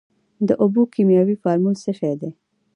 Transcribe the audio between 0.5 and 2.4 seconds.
اوبو کیمیاوي فارمول څه شی دی.